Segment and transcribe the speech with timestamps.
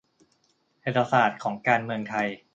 [0.81, 2.27] -เศรษฐศาสตร์ของการเมืองไทย